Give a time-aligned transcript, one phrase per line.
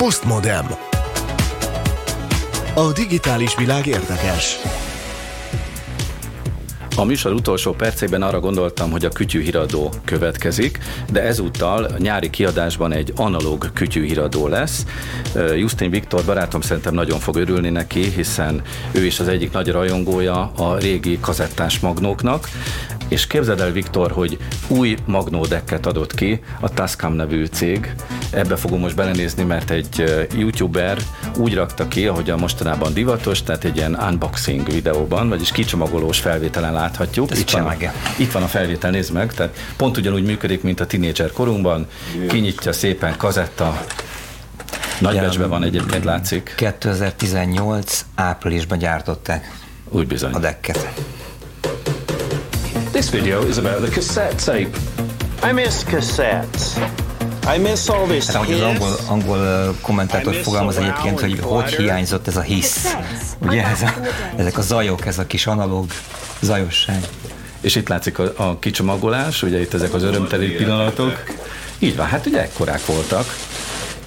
[0.00, 0.66] Postmodem.
[2.74, 4.56] A digitális világ érdekes.
[7.00, 10.78] A műsor utolsó percében arra gondoltam, hogy a kütyűhíradó következik,
[11.12, 14.86] de ezúttal nyári kiadásban egy analóg kütyűhíradó lesz.
[15.56, 18.62] Justin Viktor barátom szerintem nagyon fog örülni neki, hiszen
[18.92, 22.48] ő is az egyik nagy rajongója a régi kazettás magnóknak.
[23.08, 27.94] És képzeld el, Viktor, hogy új magnódekket adott ki a Tascam nevű cég.
[28.30, 30.98] Ebbe fogom most belenézni, mert egy youtuber
[31.36, 36.72] úgy rakta ki, ahogy a mostanában divatos, tehát egy ilyen unboxing videóban, vagyis kicsomagolós felvételen
[36.72, 37.38] láthatjuk.
[37.38, 37.74] Itt van,
[38.16, 39.32] itt van a felvétel, nézd meg.
[39.32, 41.86] Tehát pont ugyanúgy működik, mint a tinédzser korunkban.
[42.28, 43.84] Kinyitja szépen kazetta,
[45.00, 46.52] Nagybecsben van egyébként, látszik.
[46.56, 50.32] 2018 áprilisban gyártották Úgy bizony.
[50.32, 50.92] a dekket.
[52.90, 54.78] This video is about the cassette tape.
[55.48, 57.09] I miss cassettes.
[57.54, 62.26] I miss all this Hát ahogy az angol, angol kommentátor fogalmaz egyébként, hogy hogy hiányzott
[62.26, 62.96] ez a hisz.
[63.38, 63.94] Ugye ez a,
[64.36, 65.90] ezek a zajok, ez a kis analóg
[66.40, 67.04] zajosság.
[67.60, 71.24] És itt látszik a, a kicsomagolás, ugye itt ezek az örömteli pillanatok.
[71.78, 73.36] Így van, hát ugye ekkorák voltak.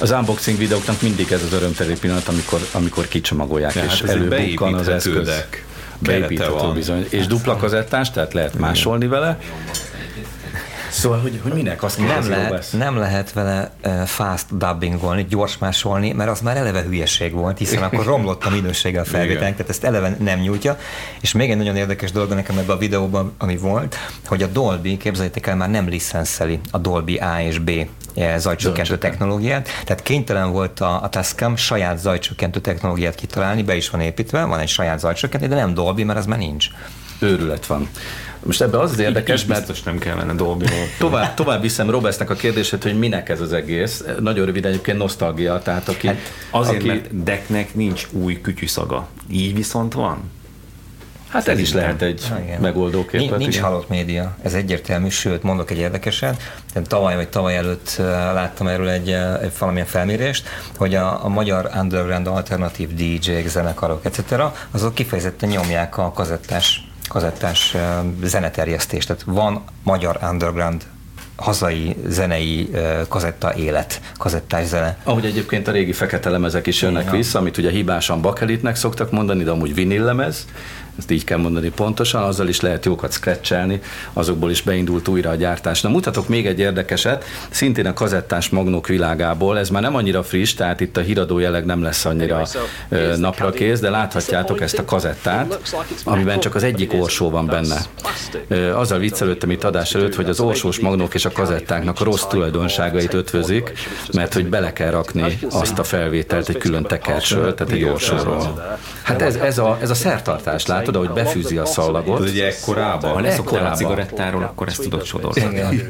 [0.00, 4.74] Az unboxing videóknak mindig ez az örömteli pillanat, amikor, amikor kicsomagolják, Ja, és hát előbukkan
[4.74, 5.30] az eszköz.
[5.98, 6.74] Beépíthető van.
[6.74, 7.06] bizony.
[7.10, 9.38] És dupla kazettás, tehát lehet másolni vele.
[10.96, 13.70] Szóval, hogy, hogy minek azt Nem lehet, nem lehet vele
[14.04, 19.00] fast dubbingolni, gyors másolni, mert az már eleve hülyeség volt, hiszen akkor romlott a minősége
[19.00, 20.78] a felvételnek, tehát ezt eleve nem nyújtja.
[21.20, 24.96] És még egy nagyon érdekes dolog nekem ebben a videóban, ami volt, hogy a Dolby,
[24.96, 29.00] képzeljétek el, már nem licenszeli a Dolby A és B eh, zajcsökkentő Zajcsökkent.
[29.00, 34.44] technológiát, tehát kénytelen volt a, a Tascam saját zajcsökkentő technológiát kitalálni, be is van építve,
[34.44, 36.68] van egy saját zajcsökkentő, de nem Dolby, mert az már nincs.
[37.18, 37.88] Őrület van.
[38.46, 40.76] Most ebben az az érdekes, Így mert biztos nem kellene dolgozni.
[40.98, 44.04] Tovább, tovább viszem Robesznek a kérdését, hogy minek ez az egész.
[44.20, 46.06] Nagyon röviden egyébként nosztalgia, tehát aki...
[46.06, 46.16] Hát
[46.50, 49.08] azért, aki, mert decknek nincs új kütyűszaga.
[49.30, 50.30] Így viszont van.
[51.28, 52.60] hát ez is lehet egy Ha, igen.
[52.60, 53.28] megoldóképet.
[53.28, 53.66] Nincs, nincs igen.
[53.66, 56.42] halott média, ez egyértelmű, sőt, mondok egy érdekeset.
[56.84, 57.94] Tavaly vagy tavaly előtt
[58.32, 59.10] láttam erről egy,
[59.42, 64.20] egy valamilyen felmérést, hogy a, a magyar underground alternatív DJ-k, zenekarok, etc.
[64.70, 67.76] azok kifejezetten nyomják a kazettás, kazettás
[68.22, 69.06] zeneterjesztést.
[69.06, 70.86] Tehát van magyar underground
[71.36, 72.70] hazai zenei
[73.08, 74.96] kazetta élet, kazettás zene.
[75.02, 77.16] Ahogy egyébként a régi fekete lemezek is jönnek Igen.
[77.16, 80.46] vissza, amit ugye hibásan bakelitnek szoktak mondani, de amúgy vinil lemez,
[80.98, 83.80] ezt így kell mondani pontosan, azzal is lehet jókat scratchelni,
[84.12, 85.80] azokból is beindult újra a gyártás.
[85.80, 90.54] Na mutatok még egy érdekeset, szintén a kazettás magnók világából, ez már nem annyira friss,
[90.54, 92.46] tehát itt a híradó jelleg nem lesz annyira
[93.16, 95.58] napra kész, de láthatjátok ezt a kazettát,
[96.04, 97.80] amiben csak az egyik orsó van benne.
[98.74, 103.14] Azzal viccelődtem itt adás előtt, hogy az orsós magnók és a kazettáknak a rossz tulajdonságait
[103.14, 103.72] ötvözik,
[104.12, 108.76] mert hogy bele kell rakni azt a felvételt egy külön tekercsről, tehát egy orsóról.
[109.02, 112.20] Hát ez, ez, a, ez a szertartás, látod, ahogy befűzi a Ez szallagot.
[112.20, 113.12] ugye ekkorában.
[113.12, 115.40] Ha leszoktál a cigarettáról, akkor ezt tudod sodorni.
[115.40, 115.86] Igen, igen,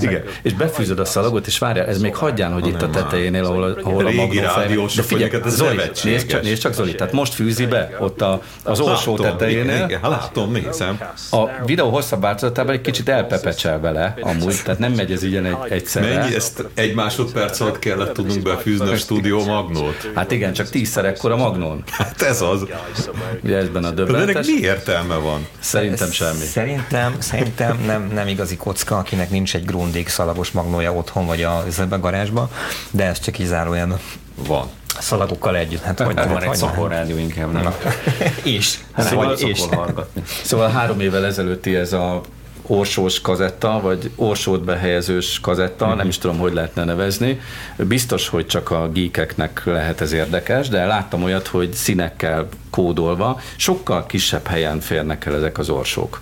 [0.00, 0.22] igen.
[0.42, 3.78] És befűzöd a szalagot, és várjál, ez még hagyján, hogy itt a tetejénél, ahol, a-
[3.82, 4.62] ahol a Régi magnó fel...
[4.62, 8.20] rádiósok vagyunk, hát ez Zoli, nézd csak, nézd csak Zoli, tehát most fűzi be ott
[8.20, 9.84] a, az orsó tetejénél.
[9.88, 10.98] Igen, látom, nézem.
[11.30, 15.56] A videó hosszabb változatában egy kicsit elpepecsel vele, amúgy, tehát nem megy ez ilyen egy,
[15.68, 16.14] egyszerre.
[16.18, 20.10] Mennyi ezt egy másodperc alatt kellett tudnunk befűzni a stúdió magnót?
[20.14, 21.82] Hát igen, csak tízszer ekkora magnón.
[21.90, 22.64] Hát ez az.
[23.42, 24.46] Ugye ezben a De ennek döbbenetes.
[24.46, 25.46] mi értelme van?
[25.58, 26.44] Szerintem semmi.
[26.44, 31.64] Szerintem, szerintem nem, nem igazi kocka, akinek nincs egy Grundig szalagos magnója otthon, vagy a,
[31.90, 32.50] a garázsba,
[32.90, 33.98] de ez csak így zárójelben
[34.46, 34.68] Van.
[34.98, 35.82] szalagokkal együtt.
[35.82, 37.74] Hát hogy van egy szakorrádió inkább, nem?
[38.42, 38.78] És.
[38.92, 39.64] Hát Szóval és-.
[40.42, 42.20] Szóval három évvel ezelőtti ez a
[42.70, 47.40] orsós kazetta, vagy orsót behelyezős kazetta, nem is tudom, hogy lehetne nevezni.
[47.76, 54.06] Biztos, hogy csak a geekeknek lehet ez érdekes, de láttam olyat, hogy színekkel kódolva sokkal
[54.06, 56.20] kisebb helyen férnek el ezek az orsók.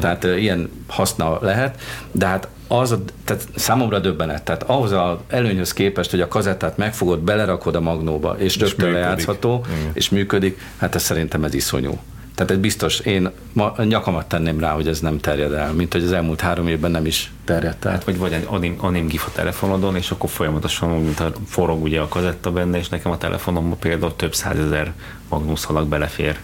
[0.00, 1.80] Tehát e, ilyen haszna lehet,
[2.12, 4.42] de hát az, a, tehát számomra döbbenet.
[4.42, 9.04] Tehát ahhoz az előnyhöz képest, hogy a kazettát megfogod, belerakod a magnóba, és rögtön működik.
[9.04, 9.90] lejátszható, Igen.
[9.92, 11.98] és működik, hát ez szerintem ez iszonyú.
[12.36, 16.02] Tehát ez biztos, én ma nyakamat tenném rá, hogy ez nem terjed el, mint hogy
[16.02, 17.92] az elmúlt három évben nem is terjedt el.
[17.92, 21.82] Hát, vagy vagy egy anim, anim gif a telefonodon, és akkor folyamatosan, mint a forog
[21.82, 24.92] ugye a kazetta benne, és nekem a telefonomban például több százezer
[25.28, 26.38] magnuszalag belefér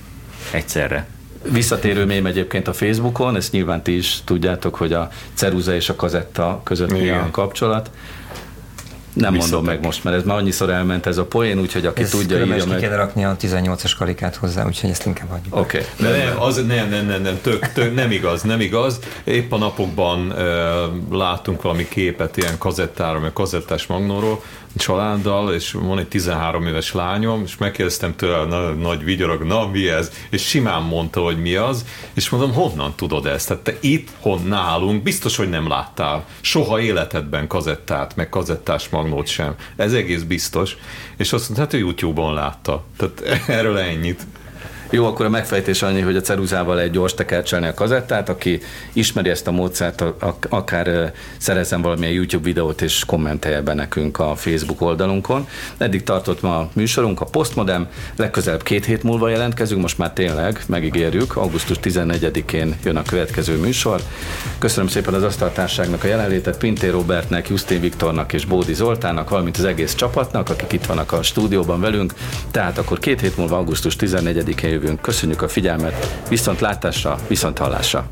[0.50, 1.06] egyszerre.
[1.50, 5.96] Visszatérő mém egyébként a Facebookon, ezt nyilván ti is tudjátok, hogy a ceruza és a
[5.96, 7.90] kazetta között mi a kapcsolat.
[9.14, 12.10] Nem mondom meg most, mert ez már annyiszor elment ez a poén, úgyhogy aki Ez
[12.10, 12.78] tudja, írja ki meg.
[12.78, 15.56] kéne rakni a 18-as karikát hozzá, úgyhogy ezt inkább hagyjuk.
[15.56, 15.86] Oké.
[15.98, 18.98] De nem, az, nem, nem, nem, nem, tök, tök, nem igaz, nem igaz.
[19.24, 24.42] Épp a napokban uh, láttunk valami képet ilyen kazettára, meg kazettás magnóról,
[24.76, 29.88] családdal, és van egy 13 éves lányom, és megkérdeztem tőle, na, nagy vigyorog, na mi
[29.88, 30.12] ez?
[30.30, 31.84] És simán mondta, hogy mi az,
[32.14, 33.48] és mondom, honnan tudod ezt?
[33.48, 39.54] Tehát te itthon nálunk biztos, hogy nem láttál soha életedben kazettát, meg kazettás magnót sem.
[39.76, 40.76] Ez egész biztos.
[41.16, 42.84] És azt mondta, hát ő YouTube-on látta.
[42.96, 43.20] Tehát
[43.58, 44.26] erről ennyit.
[44.94, 48.60] Jó, akkor a megfejtés annyi, hogy a ceruzával egy gyors tekercselni a kazettát, aki
[48.92, 50.04] ismeri ezt a módszert,
[50.48, 55.48] akár szerezzen valamilyen YouTube videót és kommentelje be nekünk a Facebook oldalunkon.
[55.78, 60.62] Eddig tartott ma a műsorunk, a Postmodem, legközelebb két hét múlva jelentkezünk, most már tényleg
[60.66, 64.00] megígérjük, augusztus 14-én jön a következő műsor.
[64.58, 69.64] Köszönöm szépen az asztaltárságnak a jelenlétet, Pintér Robertnek, Justin Viktornak és Bódi Zoltának, valamint az
[69.64, 72.14] egész csapatnak, akik itt vannak a stúdióban velünk.
[72.50, 75.00] Tehát akkor két hét múlva, augusztus 14-én jövünk.
[75.00, 78.08] Köszönjük a figyelmet, viszont látásra, viszont hallásra.